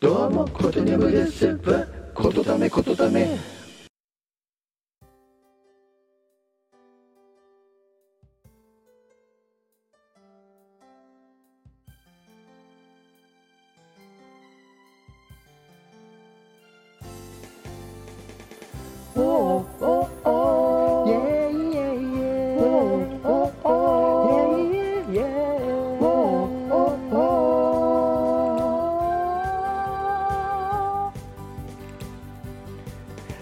[0.00, 1.60] どうもことにゃむです
[2.14, 3.59] ことためことため。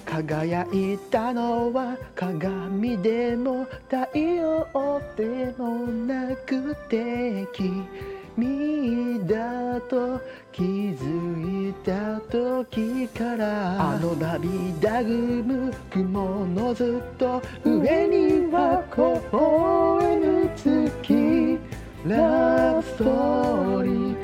[0.09, 4.67] 輝いたのは鏡でも太陽
[5.15, 10.19] でもなくて君だと
[10.51, 15.11] 気づいた時からあの涙ぐ
[15.45, 21.59] む雲のずっと上には微笑む月
[22.07, 24.17] ラストーリー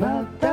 [0.00, 0.45] また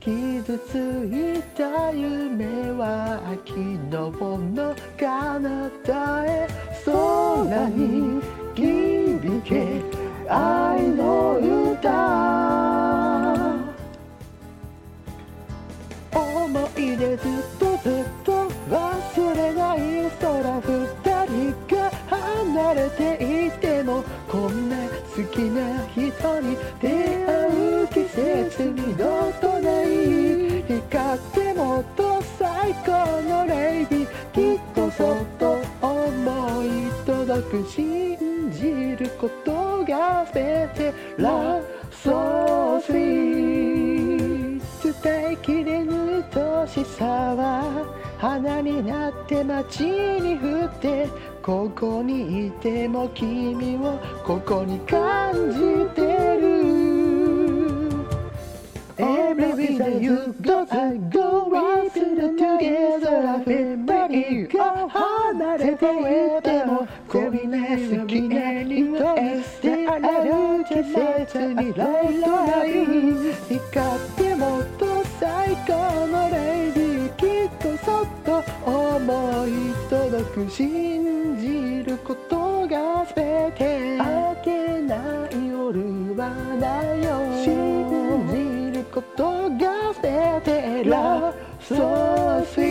[0.00, 0.76] 傷つ
[1.12, 5.38] いた夢は昨日の彼
[5.84, 6.48] 方へ
[6.86, 8.22] 空に
[8.54, 9.82] 響け
[10.26, 11.38] 愛の
[11.72, 11.90] 歌。
[16.12, 24.76] 思い出ずっとずっと忘れない空二人が離れていてもこんな
[25.14, 26.09] 好きな人
[38.52, 44.60] 信じることが全て Love so sweet
[45.02, 47.86] 伝えきれぬ愛しさは
[48.18, 51.08] 花になって街に降って
[51.42, 52.50] ここにい。
[52.50, 55.58] ても君をここに感じ
[55.94, 56.09] て
[59.80, 63.42] Every day you go I go right to the together.
[63.46, 75.72] Everybody が離れていてもこびな好きな人へ出会える季節にライトがいい光ってもっと最高
[76.08, 79.50] のレイディーきっとそっと思い
[79.88, 81.09] 届く信
[91.70, 92.69] 信じ